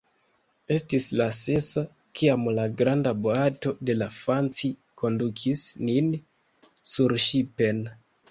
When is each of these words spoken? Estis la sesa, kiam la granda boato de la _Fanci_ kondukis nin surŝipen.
Estis 0.75 1.03
la 1.17 1.25
sesa, 1.39 1.83
kiam 2.21 2.47
la 2.59 2.63
granda 2.79 3.11
boato 3.27 3.73
de 3.89 3.97
la 3.99 4.07
_Fanci_ 4.17 4.71
kondukis 5.03 5.65
nin 5.91 6.11
surŝipen. 6.95 7.85